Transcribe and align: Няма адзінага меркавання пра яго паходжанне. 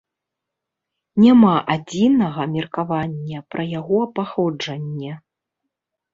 Няма 1.23 1.51
адзінага 1.73 2.41
меркавання 2.55 3.43
пра 3.53 3.63
яго 3.79 4.01
паходжанне. 4.19 5.13